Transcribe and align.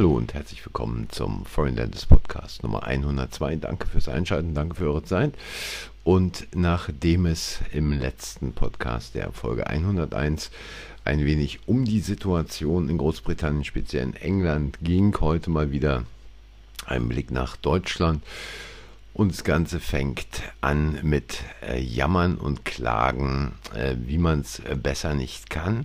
Hallo 0.00 0.16
und 0.16 0.32
herzlich 0.32 0.64
willkommen 0.64 1.08
zum 1.10 1.44
Foreign 1.44 1.76
Dentist 1.76 2.08
Podcast 2.08 2.62
Nummer 2.62 2.84
102. 2.84 3.56
Danke 3.56 3.86
fürs 3.86 4.08
Einschalten, 4.08 4.54
danke 4.54 4.76
für 4.76 4.86
eure 4.86 5.02
Zeit. 5.02 5.34
Und 6.04 6.48
nachdem 6.54 7.26
es 7.26 7.60
im 7.74 7.92
letzten 7.92 8.54
Podcast 8.54 9.14
der 9.14 9.30
Folge 9.32 9.66
101 9.66 10.52
ein 11.04 11.26
wenig 11.26 11.58
um 11.66 11.84
die 11.84 12.00
Situation 12.00 12.88
in 12.88 12.96
Großbritannien, 12.96 13.62
speziell 13.62 14.04
in 14.04 14.16
England 14.16 14.78
ging, 14.80 15.14
heute 15.20 15.50
mal 15.50 15.70
wieder 15.70 16.04
ein 16.86 17.06
Blick 17.06 17.30
nach 17.30 17.56
Deutschland. 17.56 18.22
Und 19.12 19.32
das 19.32 19.44
Ganze 19.44 19.80
fängt 19.80 20.44
an 20.62 20.98
mit 21.02 21.40
äh, 21.60 21.78
Jammern 21.78 22.38
und 22.38 22.64
Klagen, 22.64 23.52
äh, 23.74 23.96
wie 24.06 24.16
man 24.16 24.40
es 24.40 24.60
äh, 24.60 24.76
besser 24.76 25.12
nicht 25.12 25.50
kann. 25.50 25.84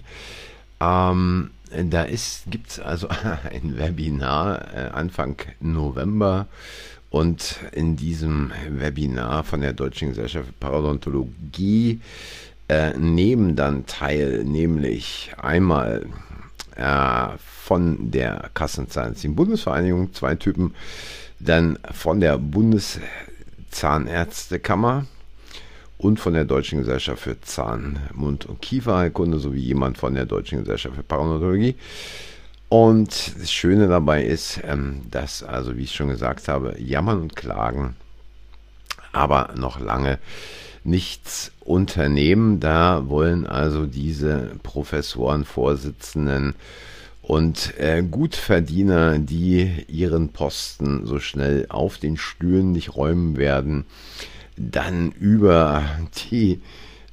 Ähm, 0.79 1.52
da 1.84 2.05
gibt 2.49 2.70
es 2.70 2.79
also 2.79 3.07
ein 3.09 3.77
Webinar 3.77 4.73
äh, 4.73 4.89
Anfang 4.89 5.38
November. 5.59 6.48
Und 7.09 7.59
in 7.71 7.95
diesem 7.95 8.51
Webinar 8.70 9.45
von 9.45 9.61
der 9.61 9.73
Deutschen 9.73 10.09
Gesellschaft 10.09 10.48
für 10.48 10.53
Parodontologie 10.53 12.01
äh, 12.67 12.98
nehmen 12.98 13.55
dann 13.55 13.85
teil, 13.85 14.43
nämlich 14.43 15.31
einmal 15.38 16.07
äh, 16.75 17.27
von 17.39 18.12
der 18.12 18.49
Kassenzahnärztlichen 18.53 19.35
Bundesvereinigung, 19.35 20.13
zwei 20.13 20.35
Typen, 20.35 20.76
dann 21.39 21.79
von 21.91 22.20
der 22.20 22.37
Bundeszahnärztekammer, 22.37 25.05
und 25.98 26.20
von 26.20 26.34
der 26.34 26.46
Deutschen 26.46 26.79
Gesellschaft 26.79 27.21
für 27.21 27.40
Zahn-, 27.41 27.99
Mund- 28.13 28.46
und 28.46 28.62
Kieferheilkunde 28.62 29.40
sowie 29.40 29.62
jemand 29.62 29.98
von 29.98 30.15
der 30.15 30.26
Deutschen 30.26 30.60
Gesellschaft 30.60 30.96
für 30.96 31.04
Parodontologie. 31.04 31.76
Und 32.70 33.40
das 33.40 33.52
Schöne 33.52 33.87
dabei 33.87 34.24
ist, 34.24 34.60
ähm, 34.63 35.02
dass, 35.12 35.43
also 35.43 35.77
wie 35.77 35.84
ich 35.84 35.96
schon 35.96 36.10
gesagt 36.10 36.48
habe, 36.48 36.76
jammern 36.79 37.21
und 37.21 37.35
klagen, 37.35 37.96
aber 39.12 39.54
noch 39.55 39.79
lange 39.79 40.20
nichts 40.84 41.52
unternehmen. 41.62 42.59
Da 42.59 43.07
wollen 43.07 43.48
also 43.48 43.85
diese 43.85 44.52
Professoren, 44.63 45.46
Vorsitzenden 45.46 46.55
und 47.21 47.77
äh, 47.80 48.04
Gutverdiener, 48.04 49.20
die 49.20 49.85
ihren 49.87 50.30
Posten 50.30 51.05
so 51.05 51.20
schnell 51.20 51.65
auf 51.70 51.98
den 51.98 52.18
Stühlen 52.18 52.71
nicht 52.71 52.96
räumen 52.96 53.37
werden, 53.37 53.85
dann 54.57 55.11
über 55.11 55.84
die 56.31 56.61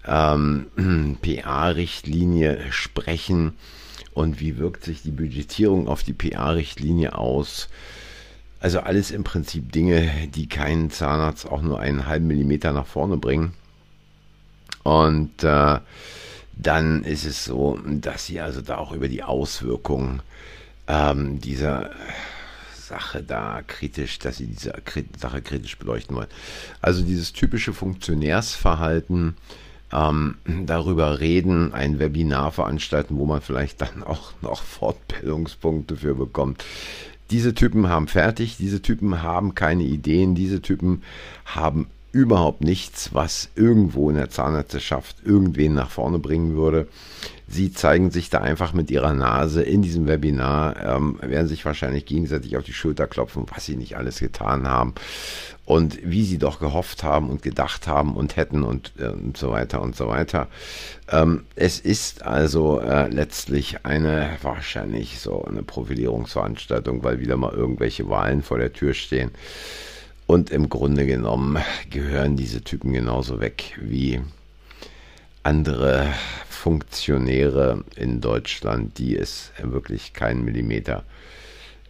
ähm, 0.07 0.67
PA-Richtlinie 1.23 2.61
sprechen 2.71 3.55
und 4.15 4.41
wie 4.41 4.59
wirkt 4.59 4.85
sich 4.85 5.03
die 5.03 5.11
Budgetierung 5.11 5.89
auf 5.89 6.03
die 6.03 6.13
PA-Richtlinie 6.13 7.17
aus. 7.17 7.69
Also 8.61 8.81
alles 8.81 9.11
im 9.11 9.25
Prinzip 9.25 9.73
Dinge, 9.73 10.11
die 10.35 10.49
keinen 10.49 10.91
Zahnarzt 10.91 11.47
auch 11.47 11.63
nur 11.63 11.81
einen 11.81 12.07
halben 12.07 12.27
Millimeter 12.27 12.73
nach 12.73 12.87
vorne 12.87 13.17
bringen. 13.17 13.55
Und 14.85 15.43
äh, 15.43 15.81
dann 16.55 17.05
ist 17.05 17.25
es 17.25 17.45
so, 17.45 17.79
dass 17.87 18.27
sie 18.27 18.41
also 18.41 18.61
da 18.61 18.79
auch 18.79 18.93
über 18.93 19.09
die 19.09 19.23
Auswirkungen 19.23 20.23
ähm, 20.87 21.41
dieser 21.41 21.91
Sache 22.93 23.23
da 23.23 23.63
kritisch, 23.67 24.19
dass 24.19 24.37
sie 24.37 24.47
diese 24.47 24.75
Sache 25.19 25.41
kritisch 25.41 25.79
beleuchten 25.79 26.15
wollen. 26.15 26.29
Also 26.83 27.03
dieses 27.03 27.33
typische 27.33 27.73
Funktionärsverhalten, 27.73 29.35
ähm, 29.93 30.37
darüber 30.67 31.21
reden, 31.21 31.73
ein 31.73 31.99
Webinar 31.99 32.53
veranstalten, 32.53 33.17
wo 33.17 33.25
man 33.25 33.41
vielleicht 33.41 33.81
dann 33.81 34.03
auch 34.03 34.33
noch 34.43 34.63
Fortbildungspunkte 34.63 35.97
für 35.97 36.15
bekommt. 36.15 36.65
Diese 37.31 37.55
Typen 37.55 37.89
haben 37.89 38.09
fertig, 38.09 38.59
diese 38.59 38.83
Typen 38.83 39.23
haben 39.23 39.55
keine 39.55 39.85
Ideen, 39.85 40.35
diese 40.35 40.61
Typen 40.61 41.03
haben 41.47 41.87
überhaupt 42.13 42.63
nichts, 42.63 43.15
was 43.15 43.49
irgendwo 43.55 44.11
in 44.11 44.17
der 44.17 44.29
Zahnärzteschaft 44.29 45.17
irgendwen 45.25 45.73
nach 45.73 45.89
vorne 45.89 46.19
bringen 46.19 46.57
würde. 46.57 46.89
Sie 47.53 47.71
zeigen 47.71 48.11
sich 48.11 48.31
da 48.31 48.39
einfach 48.39 48.73
mit 48.73 48.91
ihrer 48.91 49.13
Nase 49.13 49.63
in 49.63 49.83
diesem 49.83 50.07
Webinar, 50.07 50.97
ähm, 50.97 51.19
werden 51.21 51.49
sich 51.49 51.67
wahrscheinlich 51.67 52.07
gegenseitig 52.07 52.57
auf 52.57 52.65
die 52.65 52.73
Schulter 52.73 53.07
klopfen, 53.07 53.45
was 53.55 53.67
sie 53.67 53.77
nicht 53.77 53.99
alles 53.99 54.21
getan 54.21 54.67
haben 54.67 54.95
und 55.67 55.99
wie 56.03 56.25
sie 56.25 56.39
doch 56.39 56.61
gehofft 56.61 57.03
haben 57.03 57.29
und 57.29 57.43
gedacht 57.43 57.87
haben 57.87 58.17
und 58.17 58.37
hätten 58.37 58.63
und, 58.63 58.93
äh, 58.99 59.09
und 59.09 59.37
so 59.37 59.51
weiter 59.51 59.83
und 59.83 59.95
so 59.95 60.09
weiter. 60.09 60.49
Ähm, 61.11 61.45
es 61.55 61.79
ist 61.79 62.23
also 62.23 62.81
äh, 62.81 63.09
letztlich 63.09 63.85
eine 63.85 64.31
wahrscheinlich 64.41 65.21
so 65.21 65.45
eine 65.45 65.63
Profilierungsveranstaltung, 65.63 67.05
weil 67.05 67.21
wieder 67.21 67.37
mal 67.37 67.53
irgendwelche 67.53 68.09
Wahlen 68.09 68.43
vor 68.43 68.57
der 68.57 68.73
Tür 68.73 68.95
stehen. 68.95 69.31
Und 70.27 70.49
im 70.49 70.71
Grunde 70.71 71.05
genommen 71.05 71.59
gehören 71.91 72.35
diese 72.35 72.63
Typen 72.63 72.95
genauso 72.95 73.41
weg 73.41 73.79
wie 73.79 74.23
andere 75.43 76.07
Funktionäre 76.63 77.83
in 77.97 78.21
Deutschland, 78.21 78.97
die 78.99 79.17
es 79.17 79.51
wirklich 79.61 80.13
keinen 80.13 80.45
Millimeter 80.45 81.03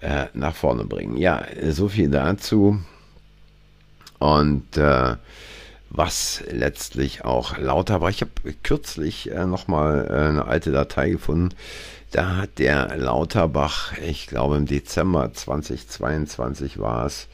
äh, 0.00 0.28
nach 0.32 0.54
vorne 0.54 0.86
bringen. 0.86 1.18
Ja, 1.18 1.44
so 1.68 1.88
viel 1.88 2.08
dazu. 2.08 2.80
Und 4.18 4.78
äh, 4.78 5.16
was 5.90 6.42
letztlich 6.50 7.22
auch 7.22 7.58
lauter 7.58 8.00
war. 8.00 8.08
Ich 8.08 8.22
habe 8.22 8.32
kürzlich 8.62 9.30
äh, 9.30 9.44
nochmal 9.44 10.06
äh, 10.08 10.28
eine 10.28 10.46
alte 10.46 10.72
Datei 10.72 11.10
gefunden. 11.10 11.50
Da 12.10 12.36
hat 12.36 12.58
der 12.58 12.96
Lauterbach, 12.96 13.92
ich 13.98 14.26
glaube 14.26 14.56
im 14.56 14.64
Dezember 14.64 15.34
2022 15.34 16.78
war 16.78 17.04
es, 17.04 17.28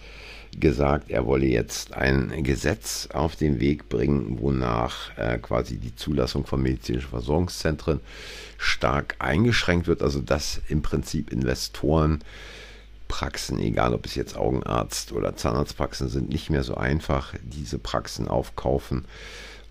gesagt, 0.60 1.10
er 1.10 1.26
wolle 1.26 1.46
jetzt 1.46 1.94
ein 1.94 2.42
Gesetz 2.42 3.08
auf 3.12 3.36
den 3.36 3.60
Weg 3.60 3.88
bringen, 3.88 4.38
wonach 4.40 5.16
äh, 5.16 5.38
quasi 5.38 5.78
die 5.78 5.94
Zulassung 5.94 6.46
von 6.46 6.62
medizinischen 6.62 7.10
Versorgungszentren 7.10 8.00
stark 8.58 9.16
eingeschränkt 9.18 9.86
wird. 9.86 10.02
Also 10.02 10.20
dass 10.20 10.60
im 10.68 10.82
Prinzip 10.82 11.32
Investoren 11.32 12.20
Praxen, 13.08 13.58
egal 13.58 13.94
ob 13.94 14.04
es 14.06 14.14
jetzt 14.14 14.36
Augenarzt 14.36 15.12
oder 15.12 15.34
Zahnarztpraxen 15.34 16.08
sind, 16.08 16.28
nicht 16.28 16.50
mehr 16.50 16.62
so 16.62 16.76
einfach 16.76 17.34
diese 17.42 17.78
Praxen 17.78 18.28
aufkaufen 18.28 19.06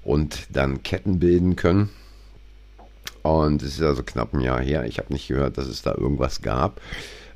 und 0.03 0.47
dann 0.49 0.83
Ketten 0.83 1.19
bilden 1.19 1.55
können. 1.55 1.89
Und 3.21 3.61
es 3.61 3.75
ist 3.75 3.83
also 3.83 4.03
knapp 4.03 4.33
ein 4.33 4.41
Jahr 4.41 4.61
her. 4.61 4.85
Ich 4.85 4.97
habe 4.97 5.13
nicht 5.13 5.27
gehört, 5.27 5.57
dass 5.57 5.67
es 5.67 5.81
da 5.81 5.93
irgendwas 5.93 6.41
gab. 6.41 6.81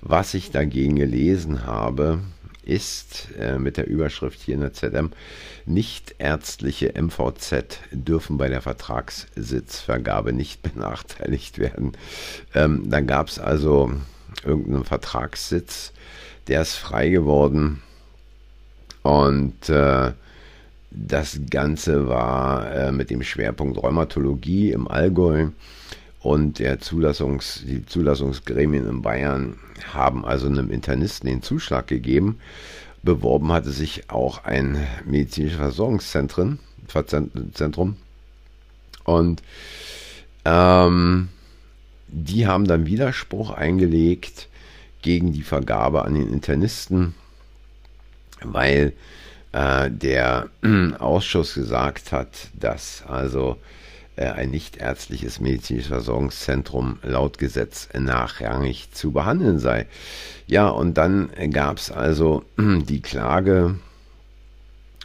Was 0.02 0.34
ich 0.34 0.52
dagegen 0.52 0.96
gelesen 0.96 1.66
habe, 1.66 2.20
ist 2.64 3.30
äh, 3.40 3.58
mit 3.58 3.78
der 3.78 3.88
Überschrift 3.88 4.40
hier 4.40 4.56
in 4.56 4.62
der 4.62 4.74
ZM, 4.74 5.12
nicht 5.66 6.16
ärztliche 6.20 6.94
MVZ 7.00 7.80
dürfen 7.92 8.38
bei 8.38 8.50
der 8.50 8.62
Vertragssitzvergabe 8.62 10.34
nicht 10.34 10.62
benachteiligt 10.74 11.60
werden. 11.60 11.94
Ähm, 12.54 12.90
dann 12.90 13.08
gab 13.08 13.28
es 13.28 13.40
also 13.40 13.92
irgendeinen 14.46 14.86
Vertragssitz, 14.86 15.92
der 16.48 16.62
ist 16.62 16.76
frei 16.76 17.10
geworden 17.10 17.82
und 19.04 19.70
äh, 19.70 20.12
das 20.92 21.40
Ganze 21.50 22.08
war 22.08 22.72
äh, 22.74 22.92
mit 22.92 23.10
dem 23.10 23.24
Schwerpunkt 23.24 23.82
Rheumatologie 23.82 24.72
im 24.72 24.88
Allgäu 24.88 25.50
und 26.22 26.60
der 26.60 26.80
Zulassungs, 26.80 27.64
die 27.66 27.86
Zulassungsgremien 27.86 28.88
in 28.88 29.02
Bayern 29.02 29.58
haben 29.94 30.24
also 30.24 30.48
einem 30.48 30.70
Internisten 30.70 31.28
den 31.28 31.42
Zuschlag 31.42 31.88
gegeben. 31.88 32.40
Beworben 33.02 33.52
hatte 33.52 33.72
sich 33.72 34.10
auch 34.12 34.44
ein 34.44 34.86
medizinisches 35.06 35.58
Versorgungszentrum. 35.58 36.60
Zentrum. 37.54 37.96
Und 39.04 39.42
ähm, 40.46 41.30
die 42.08 42.46
haben 42.46 42.66
dann 42.66 42.86
Widerspruch 42.86 43.52
eingelegt 43.52 44.50
gegen 45.02 45.32
die 45.32 45.42
Vergabe 45.42 46.06
an 46.06 46.14
den 46.14 46.32
Internisten, 46.32 47.16
weil 48.44 48.94
äh, 49.54 49.90
der 49.90 50.50
Ausschuss 51.00 51.56
gesagt 51.56 52.12
hat, 52.12 52.50
dass 52.54 53.04
also 53.08 53.58
ein 54.30 54.52
nichtärztliches 54.52 55.40
medizinisches 55.40 55.90
Versorgungszentrum 55.90 57.00
laut 57.04 57.38
Gesetz 57.38 57.90
nachrangig 57.94 58.92
zu 58.92 59.12
behandeln 59.12 59.60
sei. 59.60 59.88
Ja, 60.48 60.70
und 60.70 60.96
dann 60.96 61.30
gab 61.52 61.78
es 61.78 61.92
also 61.92 62.44
die 62.58 63.02
Klage 63.02 63.76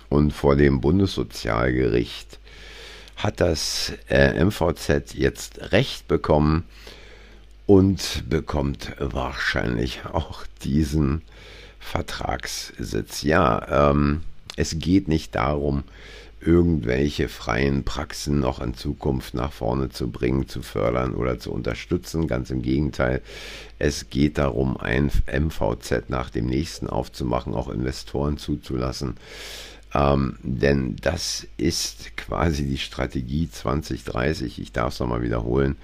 und 0.09 0.33
vor 0.33 0.57
dem 0.57 0.81
Bundessozialgericht 0.81 2.39
hat 3.17 3.41
das 3.41 3.93
äh, 4.09 4.45
MVZ 4.45 5.15
jetzt 5.15 5.73
Recht 5.73 6.07
bekommen 6.07 6.65
und 7.67 8.25
bekommt 8.29 8.93
wahrscheinlich 8.99 10.05
auch 10.05 10.45
diesen 10.63 11.23
Vertragssitz. 11.81 13.23
Ja, 13.23 13.91
ähm, 13.91 14.23
es 14.57 14.79
geht 14.79 15.09
nicht 15.09 15.35
darum, 15.35 15.85
irgendwelche 16.47 17.29
freien 17.29 17.83
Praxen 17.83 18.39
noch 18.39 18.61
in 18.61 18.75
Zukunft 18.75 19.35
nach 19.35 19.53
vorne 19.53 19.89
zu 19.89 20.11
bringen, 20.11 20.49
zu 20.49 20.63
fördern 20.63 21.15
oder 21.15 21.41
zu 21.41 21.53
unterstützen. 21.53 22.29
Ganz 22.29 22.51
im 22.51 22.63
Gegenteil, 22.63 23.21
es 23.81 24.11
geht 24.11 24.39
darum, 24.39 24.77
ein 24.77 25.11
MVZ 25.27 26.09
nach 26.09 26.31
dem 26.31 26.47
nächsten 26.47 26.87
aufzumachen, 26.87 27.53
auch 27.53 27.69
Investoren 27.69 28.39
zuzulassen. 28.39 29.17
Ähm, 29.93 30.37
denn 30.43 30.97
das 31.03 31.49
ist 31.57 32.17
quasi 32.17 32.65
die 32.65 32.79
Strategie 32.79 33.51
2030. 33.51 34.61
Ich 34.61 34.71
darf 34.71 34.95
es 34.95 35.01
nochmal 35.01 35.23
wiederholen. 35.23 35.77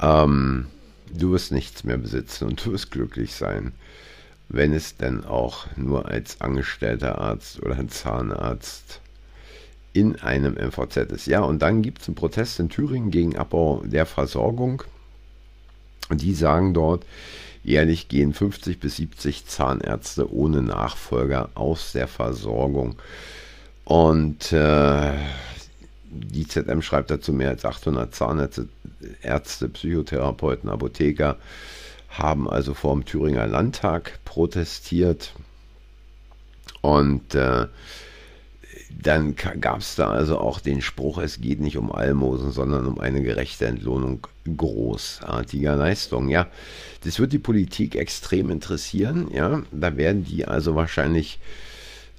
Ähm, 0.00 0.66
du 1.10 1.32
wirst 1.32 1.50
nichts 1.50 1.84
mehr 1.84 1.98
besitzen 1.98 2.48
und 2.48 2.64
du 2.64 2.72
wirst 2.72 2.90
glücklich 2.90 3.34
sein, 3.34 3.72
wenn 4.50 4.74
es 4.74 4.98
denn 4.98 5.24
auch 5.24 5.66
nur 5.76 6.08
als 6.08 6.42
angestellter 6.42 7.18
Arzt 7.18 7.62
oder 7.62 7.88
Zahnarzt 7.88 9.00
in 9.98 10.16
einem 10.16 10.54
MVZ 10.54 10.96
ist. 11.12 11.26
Ja, 11.26 11.40
und 11.40 11.60
dann 11.60 11.82
gibt 11.82 12.02
es 12.02 12.08
einen 12.08 12.14
Protest 12.14 12.60
in 12.60 12.68
Thüringen 12.68 13.10
gegen 13.10 13.36
Abbau 13.36 13.82
der 13.84 14.06
Versorgung. 14.06 14.82
Die 16.10 16.34
sagen 16.34 16.72
dort, 16.72 17.04
jährlich 17.64 18.08
gehen 18.08 18.32
50 18.32 18.80
bis 18.80 18.96
70 18.96 19.46
Zahnärzte 19.46 20.32
ohne 20.32 20.62
Nachfolger 20.62 21.50
aus 21.54 21.92
der 21.92 22.08
Versorgung. 22.08 22.96
Und 23.84 24.52
äh, 24.52 25.12
die 26.10 26.46
ZM 26.46 26.82
schreibt 26.82 27.10
dazu, 27.10 27.32
mehr 27.32 27.50
als 27.50 27.64
800 27.64 28.14
Zahnärzte, 28.14 28.68
Ärzte, 29.22 29.68
Psychotherapeuten, 29.68 30.70
Apotheker 30.70 31.38
haben 32.08 32.48
also 32.48 32.74
vor 32.74 32.94
dem 32.94 33.04
Thüringer 33.04 33.46
Landtag 33.46 34.18
protestiert. 34.24 35.34
Und 36.80 37.34
äh, 37.34 37.66
dann 38.90 39.36
gab 39.36 39.80
es 39.80 39.96
da 39.96 40.10
also 40.10 40.38
auch 40.38 40.60
den 40.60 40.80
Spruch, 40.80 41.18
es 41.18 41.40
geht 41.40 41.60
nicht 41.60 41.76
um 41.76 41.92
Almosen, 41.92 42.52
sondern 42.52 42.86
um 42.86 42.98
eine 42.98 43.22
gerechte 43.22 43.66
Entlohnung 43.66 44.26
großartiger 44.56 45.76
Leistungen. 45.76 46.28
Ja, 46.28 46.48
das 47.04 47.18
wird 47.18 47.32
die 47.32 47.38
Politik 47.38 47.94
extrem 47.96 48.50
interessieren. 48.50 49.28
Ja, 49.32 49.62
da 49.72 49.96
werden 49.96 50.24
die 50.24 50.46
also 50.46 50.74
wahrscheinlich 50.74 51.38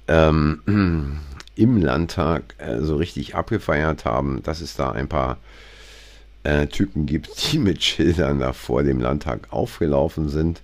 ähm, 0.08 1.18
im 1.56 1.76
Landtag 1.82 2.54
äh, 2.58 2.80
so 2.80 2.96
richtig 2.96 3.34
abgefeiert 3.34 4.04
haben, 4.04 4.42
dass 4.42 4.60
es 4.60 4.76
da 4.76 4.92
ein 4.92 5.08
paar 5.08 5.38
äh, 6.42 6.66
Typen 6.66 7.06
gibt, 7.06 7.30
die 7.52 7.58
mit 7.58 7.82
Schildern 7.82 8.38
da 8.38 8.52
vor 8.52 8.82
dem 8.82 9.00
Landtag 9.00 9.48
aufgelaufen 9.50 10.28
sind. 10.28 10.62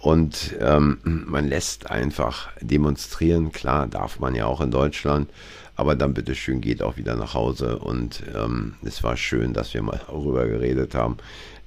Und 0.00 0.56
ähm, 0.60 0.98
man 1.04 1.46
lässt 1.46 1.90
einfach 1.90 2.48
demonstrieren. 2.60 3.52
Klar, 3.52 3.86
darf 3.86 4.18
man 4.18 4.34
ja 4.34 4.46
auch 4.46 4.62
in 4.62 4.70
Deutschland. 4.70 5.30
Aber 5.76 5.94
dann 5.94 6.14
bitteschön 6.14 6.60
geht 6.60 6.82
auch 6.82 6.96
wieder 6.96 7.16
nach 7.16 7.34
Hause. 7.34 7.78
Und 7.78 8.22
ähm, 8.34 8.74
es 8.82 9.02
war 9.02 9.16
schön, 9.16 9.52
dass 9.52 9.74
wir 9.74 9.82
mal 9.82 10.00
darüber 10.06 10.46
geredet 10.46 10.94
haben. 10.94 11.18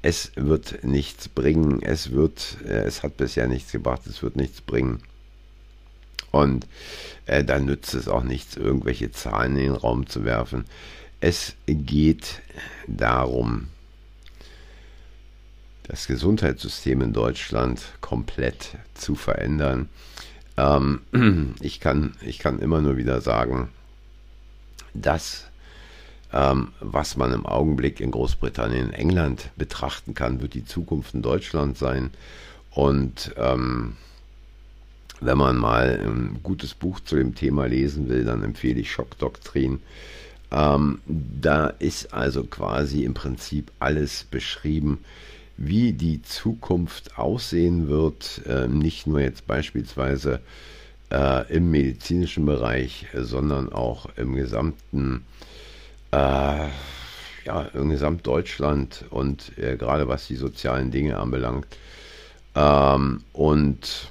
Es 0.02 0.32
wird 0.36 0.84
nichts 0.84 1.30
bringen. 1.30 1.82
Es 1.84 2.12
wird, 2.12 2.58
äh, 2.66 2.84
es 2.84 3.04
hat 3.04 3.18
bisher 3.18 3.48
nichts 3.48 3.72
gebracht. 3.72 4.02
Es 4.08 4.24
wird 4.24 4.36
nichts 4.36 4.62
bringen. 4.62 5.02
Und 6.32 6.66
äh, 7.28 7.44
dann 7.44 7.66
nützt 7.66 7.94
es 7.94 8.08
auch 8.08 8.24
nichts, 8.24 8.58
irgendwelche 8.58 9.12
Zahlen 9.12 9.56
in 9.56 9.66
den 9.66 9.76
Raum 9.76 10.08
zu 10.08 10.26
werfen. 10.26 10.66
Es 11.20 11.56
geht 11.68 12.42
darum, 12.88 13.68
das 15.84 16.08
Gesundheitssystem 16.08 17.02
in 17.02 17.14
Deutschland 17.14 17.82
komplett 18.02 18.78
zu 18.94 19.16
verändern. 19.16 19.90
Ähm, 20.58 21.02
ich, 21.62 21.80
kann, 21.80 22.16
ich 22.22 22.40
kann 22.40 22.60
immer 22.60 22.82
nur 22.82 22.98
wieder 22.98 23.22
sagen, 23.22 23.70
das, 24.94 25.48
ähm, 26.32 26.70
was 26.80 27.18
man 27.18 27.34
im 27.34 27.46
Augenblick 27.46 28.00
in 28.00 28.12
Großbritannien, 28.12 28.94
England 28.94 29.50
betrachten 29.56 30.14
kann, 30.14 30.42
wird 30.42 30.54
die 30.54 30.66
Zukunft 30.66 31.14
in 31.14 31.22
Deutschland 31.22 31.78
sein. 31.78 32.12
Und 32.72 33.34
ähm, 33.38 33.98
wenn 35.20 35.38
man 35.38 35.58
mal 35.58 36.00
ein 36.04 36.40
gutes 36.44 36.74
Buch 36.74 37.00
zu 37.00 37.16
dem 37.16 37.36
Thema 37.36 37.66
lesen 37.66 38.10
will, 38.10 38.24
dann 38.24 38.44
empfehle 38.44 38.80
ich 38.80 38.92
Schockdoktrin. 38.92 39.80
Ähm, 40.52 41.02
da 41.08 41.68
ist 41.68 42.14
also 42.14 42.44
quasi 42.44 43.04
im 43.04 43.14
Prinzip 43.14 43.72
alles 43.80 44.24
beschrieben, 44.24 45.00
wie 45.68 45.94
die 45.94 46.22
Zukunft 46.22 47.18
aussehen 47.18 47.88
wird, 47.88 48.42
äh, 48.46 48.68
nicht 48.68 49.08
nur 49.08 49.22
jetzt 49.22 49.48
beispielsweise 49.48 50.40
äh, 51.12 51.54
im 51.54 51.72
medizinischen 51.72 52.46
Bereich, 52.46 53.08
sondern 53.14 53.72
auch 53.72 54.08
im 54.16 54.36
gesamten, 54.36 55.26
äh, 56.12 56.68
ja, 57.46 57.62
im 57.74 57.90
Gesamtdeutschland 57.90 59.06
und 59.10 59.58
äh, 59.58 59.78
gerade 59.78 60.08
was 60.08 60.28
die 60.28 60.36
sozialen 60.36 60.92
Dinge 60.92 61.18
anbelangt. 61.18 61.68
Ähm, 62.56 63.24
und 63.34 64.10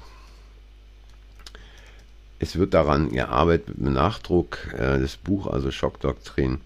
es 2.39 2.57
wird 2.57 2.73
daran 2.73 3.11
gearbeitet 3.11 3.77
mit 3.77 3.93
Nachdruck. 3.93 4.73
Äh, 4.73 4.99
das 4.99 5.17
Buch, 5.17 5.47
also 5.47 5.71
Schockdoktrin 5.71 6.61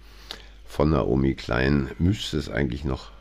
von 0.66 0.90
Naomi 0.90 1.36
Klein, 1.36 1.90
müsste 2.00 2.38
es 2.38 2.50
eigentlich 2.50 2.84
noch 2.84 3.12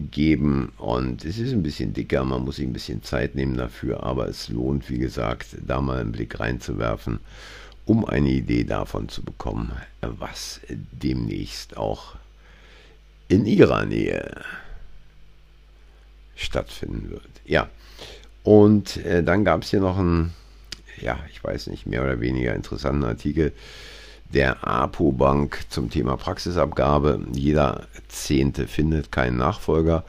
geben 0.00 0.72
und 0.78 1.24
es 1.24 1.38
ist 1.38 1.52
ein 1.52 1.62
bisschen 1.62 1.92
dicker, 1.92 2.24
man 2.24 2.44
muss 2.44 2.56
sich 2.56 2.66
ein 2.66 2.72
bisschen 2.72 3.02
Zeit 3.02 3.34
nehmen 3.34 3.56
dafür, 3.56 4.02
aber 4.02 4.28
es 4.28 4.48
lohnt, 4.48 4.90
wie 4.90 4.98
gesagt, 4.98 5.56
da 5.66 5.80
mal 5.80 6.00
einen 6.00 6.12
Blick 6.12 6.38
reinzuwerfen, 6.38 7.20
um 7.84 8.04
eine 8.04 8.30
Idee 8.30 8.64
davon 8.64 9.08
zu 9.08 9.22
bekommen, 9.22 9.72
was 10.00 10.60
demnächst 10.70 11.76
auch 11.76 12.16
in 13.28 13.46
ihrer 13.46 13.84
Nähe 13.84 14.42
stattfinden 16.36 17.10
wird. 17.10 17.22
Ja, 17.44 17.68
und 18.44 18.98
äh, 18.98 19.24
dann 19.24 19.44
gab 19.44 19.62
es 19.62 19.70
hier 19.70 19.80
noch 19.80 19.98
einen, 19.98 20.32
ja, 21.00 21.18
ich 21.32 21.42
weiß 21.42 21.66
nicht, 21.68 21.86
mehr 21.86 22.02
oder 22.02 22.20
weniger 22.20 22.54
interessanten 22.54 23.04
Artikel 23.04 23.52
der 24.32 24.66
APO-Bank 24.66 25.66
zum 25.68 25.90
Thema 25.90 26.16
Praxisabgabe. 26.16 27.20
Jeder 27.32 27.86
Zehnte 28.08 28.66
findet 28.66 29.12
keinen 29.12 29.36
Nachfolger. 29.36 30.04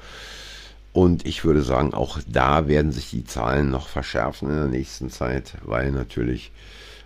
Und 0.94 1.28
ich 1.28 1.46
würde 1.46 1.62
sagen, 1.62 1.94
auch 1.94 2.20
da 2.28 2.68
werden 2.68 2.92
sich 2.92 3.12
die 3.12 3.26
Zahlen 3.26 3.70
noch 3.70 3.88
verschärfen 3.88 4.50
in 4.50 4.56
der 4.56 4.68
nächsten 4.68 5.12
Zeit, 5.12 5.54
weil 5.64 5.92
natürlich 5.92 6.52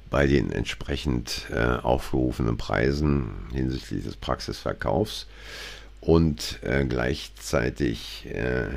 bei 0.10 0.28
den 0.28 0.52
entsprechend 0.52 1.48
äh, 1.52 1.78
aufgerufenen 1.82 2.58
Preisen 2.58 3.32
hinsichtlich 3.52 4.04
des 4.04 4.16
Praxisverkaufs 4.18 5.28
und 6.02 6.60
äh, 6.64 6.86
gleichzeitig 6.86 8.28
äh, 8.28 8.68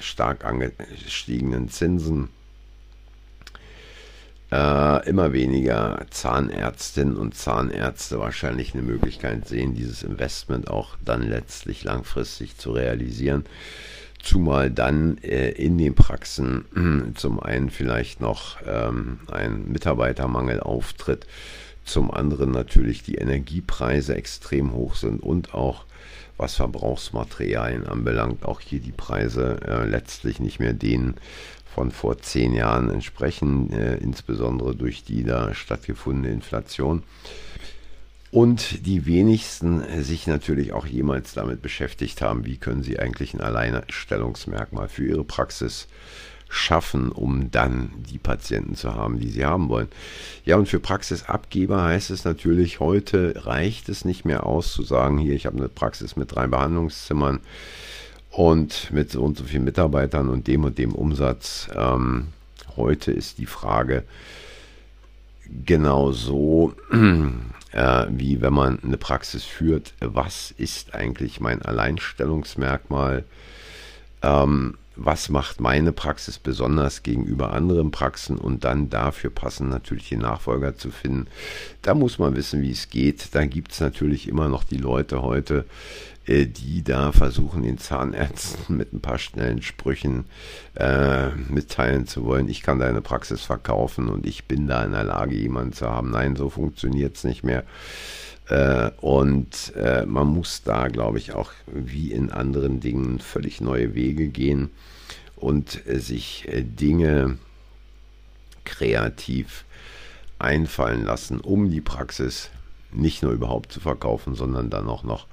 stark 0.00 0.44
angestiegenen 0.44 1.68
Zinsen 1.68 2.28
äh, 4.52 5.08
immer 5.08 5.32
weniger 5.32 6.04
Zahnärztinnen 6.10 7.16
und 7.16 7.36
Zahnärzte 7.36 8.18
wahrscheinlich 8.18 8.74
eine 8.74 8.82
Möglichkeit 8.82 9.46
sehen, 9.46 9.74
dieses 9.74 10.02
Investment 10.02 10.68
auch 10.68 10.96
dann 11.04 11.22
letztlich 11.22 11.84
langfristig 11.84 12.56
zu 12.56 12.72
realisieren. 12.72 13.44
Zumal 14.22 14.70
dann 14.70 15.18
äh, 15.18 15.50
in 15.50 15.78
den 15.78 15.94
Praxen 15.94 17.12
zum 17.14 17.40
einen 17.40 17.70
vielleicht 17.70 18.20
noch 18.20 18.58
ähm, 18.66 19.20
ein 19.30 19.70
Mitarbeitermangel 19.70 20.60
auftritt, 20.60 21.26
zum 21.84 22.10
anderen 22.10 22.50
natürlich 22.50 23.02
die 23.02 23.16
Energiepreise 23.16 24.14
extrem 24.14 24.72
hoch 24.72 24.96
sind 24.96 25.22
und 25.22 25.54
auch 25.54 25.84
was 26.36 26.54
Verbrauchsmaterialien 26.54 27.86
anbelangt, 27.86 28.44
auch 28.44 28.60
hier 28.60 28.80
die 28.80 28.92
Preise 28.92 29.60
äh, 29.66 29.86
letztlich 29.86 30.40
nicht 30.40 30.58
mehr 30.58 30.72
denen 30.72 31.14
von 31.74 31.90
vor 31.90 32.18
zehn 32.18 32.54
Jahren 32.54 32.90
entsprechen, 32.90 33.72
äh, 33.72 33.96
insbesondere 33.96 34.74
durch 34.74 35.04
die 35.04 35.24
da 35.24 35.54
stattgefundene 35.54 36.32
Inflation. 36.32 37.02
Und 38.32 38.86
die 38.86 39.06
wenigsten 39.06 39.82
sich 40.02 40.28
natürlich 40.28 40.72
auch 40.72 40.86
jemals 40.86 41.34
damit 41.34 41.62
beschäftigt 41.62 42.22
haben, 42.22 42.46
wie 42.46 42.58
können 42.58 42.84
sie 42.84 42.98
eigentlich 42.98 43.34
ein 43.34 43.40
Alleinstellungsmerkmal 43.40 44.88
für 44.88 45.04
ihre 45.04 45.24
Praxis 45.24 45.88
schaffen, 46.48 47.10
um 47.10 47.50
dann 47.50 47.90
die 48.10 48.18
Patienten 48.18 48.74
zu 48.74 48.94
haben, 48.94 49.20
die 49.20 49.30
sie 49.30 49.44
haben 49.44 49.68
wollen. 49.68 49.88
Ja, 50.44 50.56
und 50.56 50.68
für 50.68 50.80
Praxisabgeber 50.80 51.82
heißt 51.82 52.10
es 52.10 52.24
natürlich, 52.24 52.80
heute 52.80 53.46
reicht 53.46 53.88
es 53.88 54.04
nicht 54.04 54.24
mehr 54.24 54.44
aus 54.44 54.72
zu 54.72 54.82
sagen, 54.82 55.18
hier, 55.18 55.34
ich 55.34 55.46
habe 55.46 55.58
eine 55.58 55.68
Praxis 55.68 56.16
mit 56.16 56.34
drei 56.34 56.48
Behandlungszimmern, 56.48 57.40
und 58.30 58.90
mit 58.92 59.10
so 59.10 59.22
und 59.22 59.36
so 59.36 59.44
vielen 59.44 59.64
Mitarbeitern 59.64 60.28
und 60.28 60.46
dem 60.46 60.64
und 60.64 60.78
dem 60.78 60.94
Umsatz. 60.94 61.68
Ähm, 61.74 62.28
heute 62.76 63.12
ist 63.12 63.38
die 63.38 63.46
Frage 63.46 64.04
genau 65.64 66.12
so, 66.12 66.74
äh, 67.72 68.06
wie 68.08 68.40
wenn 68.40 68.52
man 68.52 68.78
eine 68.82 68.96
Praxis 68.96 69.44
führt, 69.44 69.94
was 70.00 70.52
ist 70.56 70.94
eigentlich 70.94 71.40
mein 71.40 71.62
Alleinstellungsmerkmal? 71.62 73.24
Ähm, 74.22 74.76
was 75.02 75.30
macht 75.30 75.60
meine 75.60 75.92
Praxis 75.92 76.38
besonders 76.38 77.02
gegenüber 77.02 77.52
anderen 77.54 77.90
Praxen 77.90 78.36
und 78.36 78.64
dann 78.64 78.90
dafür 78.90 79.30
passen 79.30 79.70
natürlich 79.70 80.10
die 80.10 80.18
Nachfolger 80.18 80.76
zu 80.76 80.90
finden. 80.90 81.26
Da 81.80 81.94
muss 81.94 82.18
man 82.18 82.36
wissen, 82.36 82.60
wie 82.60 82.70
es 82.70 82.90
geht. 82.90 83.34
Da 83.34 83.46
gibt 83.46 83.72
es 83.72 83.80
natürlich 83.80 84.28
immer 84.28 84.48
noch 84.48 84.62
die 84.62 84.76
Leute 84.76 85.22
heute, 85.22 85.64
äh, 86.26 86.44
die 86.44 86.84
da 86.84 87.12
versuchen, 87.12 87.62
den 87.62 87.78
Zahnärzten 87.78 88.76
mit 88.76 88.92
ein 88.92 89.00
paar 89.00 89.18
schnellen 89.18 89.62
Sprüchen 89.62 90.26
äh, 90.74 91.30
mitteilen 91.48 92.06
zu 92.06 92.24
wollen, 92.24 92.50
ich 92.50 92.62
kann 92.62 92.78
deine 92.78 93.00
Praxis 93.00 93.40
verkaufen 93.40 94.08
und 94.08 94.26
ich 94.26 94.44
bin 94.44 94.66
da 94.66 94.84
in 94.84 94.92
der 94.92 95.04
Lage, 95.04 95.34
jemanden 95.34 95.72
zu 95.72 95.88
haben. 95.88 96.10
Nein, 96.10 96.36
so 96.36 96.50
funktioniert 96.50 97.16
es 97.16 97.24
nicht 97.24 97.42
mehr. 97.42 97.64
Äh, 98.50 98.90
und 99.00 99.72
äh, 99.76 100.04
man 100.04 100.26
muss 100.26 100.62
da, 100.64 100.88
glaube 100.88 101.18
ich, 101.18 101.32
auch 101.32 101.52
wie 101.66 102.10
in 102.10 102.32
anderen 102.32 102.80
Dingen 102.80 103.20
völlig 103.20 103.60
neue 103.60 103.94
Wege 103.94 104.26
gehen 104.26 104.70
und 105.36 105.86
äh, 105.86 106.00
sich 106.00 106.48
Dinge 106.50 107.38
kreativ 108.64 109.64
einfallen 110.40 111.04
lassen, 111.04 111.40
um 111.40 111.70
die 111.70 111.80
Praxis 111.80 112.50
nicht 112.92 113.22
nur 113.22 113.32
überhaupt 113.32 113.72
zu 113.72 113.78
verkaufen, 113.78 114.34
sondern 114.34 114.68
dann 114.68 114.88
auch 114.88 115.04
noch 115.04 115.28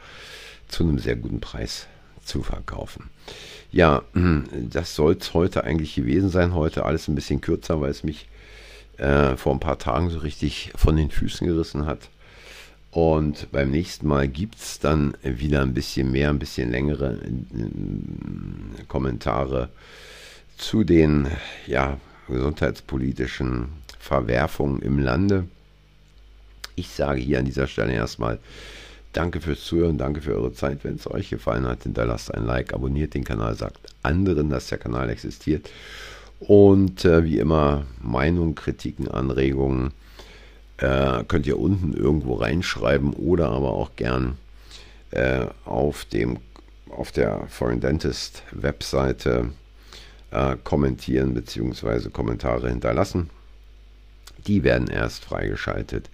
zu 0.67 0.83
einem 0.83 0.99
sehr 0.99 1.15
guten 1.15 1.39
Preis 1.39 1.87
zu 2.23 2.43
verkaufen. 2.43 3.09
Ja, 3.71 4.03
das 4.51 4.93
soll 4.93 5.17
es 5.19 5.33
heute 5.33 5.63
eigentlich 5.63 5.95
gewesen 5.95 6.29
sein. 6.29 6.53
Heute 6.53 6.85
alles 6.85 7.07
ein 7.07 7.15
bisschen 7.15 7.41
kürzer, 7.41 7.81
weil 7.81 7.89
es 7.89 8.03
mich 8.03 8.27
äh, 8.97 9.35
vor 9.37 9.53
ein 9.53 9.59
paar 9.59 9.79
Tagen 9.79 10.11
so 10.11 10.19
richtig 10.19 10.71
von 10.75 10.95
den 10.95 11.09
Füßen 11.09 11.47
gerissen 11.47 11.87
hat. 11.87 12.09
Und 12.91 13.51
beim 13.51 13.71
nächsten 13.71 14.07
Mal 14.07 14.27
gibt 14.27 14.55
es 14.55 14.79
dann 14.79 15.15
wieder 15.21 15.61
ein 15.61 15.73
bisschen 15.73 16.11
mehr, 16.11 16.29
ein 16.29 16.39
bisschen 16.39 16.71
längere 16.71 17.19
äh, 17.21 18.83
Kommentare 18.87 19.69
zu 20.57 20.83
den 20.83 21.27
ja, 21.67 21.97
gesundheitspolitischen 22.27 23.67
Verwerfungen 23.99 24.81
im 24.81 24.99
Lande. 24.99 25.45
Ich 26.75 26.89
sage 26.89 27.19
hier 27.19 27.39
an 27.39 27.45
dieser 27.45 27.67
Stelle 27.67 27.93
erstmal 27.93 28.39
Danke 29.17 29.41
fürs 29.41 29.63
Zuhören, 29.63 29.97
danke 29.97 30.21
für 30.21 30.35
eure 30.35 30.53
Zeit. 30.53 30.83
Wenn 30.83 30.93
es 30.93 31.09
euch 31.09 31.31
gefallen 31.31 31.65
hat, 31.65 31.81
hinterlasst 31.81 32.31
ein 32.31 32.45
Like, 32.45 32.71
abonniert 32.71 33.15
den 33.15 33.23
Kanal, 33.23 33.55
sagt 33.55 33.79
anderen, 34.03 34.51
dass 34.51 34.67
der 34.67 34.77
Kanal 34.77 35.09
existiert. 35.09 35.71
Und 36.39 37.03
äh, 37.03 37.23
wie 37.23 37.39
immer, 37.39 37.87
Meinung, 37.99 38.53
Kritiken, 38.53 39.07
Anregungen 39.07 39.91
äh, 40.77 41.23
könnt 41.27 41.47
ihr 41.47 41.59
unten 41.59 41.93
irgendwo 41.93 42.35
reinschreiben 42.35 43.13
oder 43.13 43.49
aber 43.49 43.71
auch 43.71 43.95
gern 43.95 44.37
äh, 45.11 45.45
auf, 45.65 46.05
dem, 46.05 46.37
auf 46.89 47.11
der 47.11 47.47
Foreign 47.47 47.79
Dentist 47.79 48.43
Webseite 48.51 49.51
äh, 50.31 50.55
kommentieren 50.63 51.33
bzw. 51.33 52.09
Kommentare 52.09 52.69
hinterlassen. 52.69 53.29
Die 54.45 54.63
werden 54.63 54.87
erst 54.87 55.25
freigeschaltet, 55.25 56.09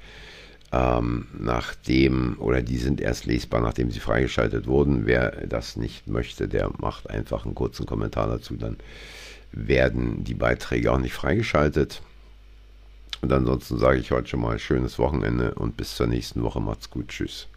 ähm, 0.71 1.27
nachdem, 1.37 2.37
oder 2.39 2.61
die 2.61 2.77
sind 2.77 2.99
erst 3.01 3.25
lesbar, 3.25 3.61
nachdem 3.61 3.91
sie 3.91 3.99
freigeschaltet 3.99 4.65
wurden. 4.65 5.05
Wer 5.05 5.45
das 5.45 5.75
nicht 5.75 6.07
möchte, 6.07 6.47
der 6.47 6.71
macht 6.79 7.09
einfach 7.09 7.45
einen 7.45 7.53
kurzen 7.53 7.85
Kommentar 7.85 8.27
dazu, 8.27 8.55
dann 8.55 8.77
werden 9.51 10.23
die 10.23 10.33
Beiträge 10.33 10.91
auch 10.91 10.97
nicht 10.97 11.13
freigeschaltet. 11.13 12.01
Und 13.23 13.31
ansonsten 13.31 13.77
sage 13.77 13.99
ich 13.99 14.11
heute 14.11 14.27
schon 14.27 14.41
mal 14.41 14.59
schönes 14.59 14.99
Wochenende 14.99 15.55
und 15.55 15.77
bis 15.77 15.95
zur 15.95 16.07
nächsten 16.07 16.43
Woche. 16.43 16.59
Macht's 16.59 16.89
gut. 16.89 17.07
Tschüss. 17.07 17.47